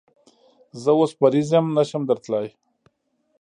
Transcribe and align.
زه 0.81 0.91
اوس 0.97 1.11
مریض 1.21 1.49
یم، 1.55 1.65
نشم 1.77 2.01
درتلای 2.09 2.47